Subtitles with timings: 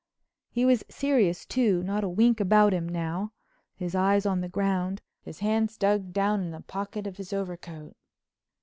[0.49, 3.33] He was serious too, not a wink about him now,
[3.75, 7.95] his eyes on the ground, his hands dug down in the pockets of his overcoat.